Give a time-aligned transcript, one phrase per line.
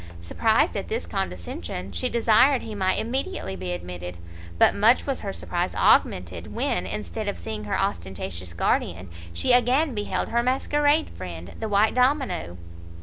[0.19, 4.17] Surprised at this condescension, she desired he might immediately be admitted;
[4.57, 9.93] but much was her surprise augmented, when, instead of seeing her ostentatious guardian, she again
[9.93, 12.57] beheld her masquerade friend, the white domino.